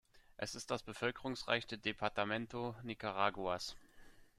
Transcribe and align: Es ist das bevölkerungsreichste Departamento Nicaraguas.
Es 0.35 0.55
ist 0.55 0.71
das 0.71 0.81
bevölkerungsreichste 0.81 1.77
Departamento 1.77 2.75
Nicaraguas. 2.81 3.75